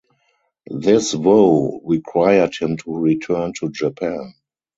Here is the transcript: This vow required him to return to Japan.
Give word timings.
This 0.65 1.13
vow 1.13 1.79
required 1.83 2.55
him 2.55 2.75
to 2.77 2.95
return 2.97 3.53
to 3.59 3.69
Japan. 3.69 4.33